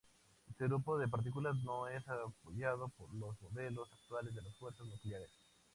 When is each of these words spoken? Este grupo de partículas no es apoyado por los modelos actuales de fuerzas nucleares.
Este 0.49 0.65
grupo 0.65 0.97
de 0.97 1.07
partículas 1.07 1.55
no 1.63 1.87
es 1.87 2.03
apoyado 2.09 2.89
por 2.97 3.13
los 3.13 3.39
modelos 3.39 3.87
actuales 3.93 4.33
de 4.33 4.41
fuerzas 4.57 4.87
nucleares. 4.87 5.29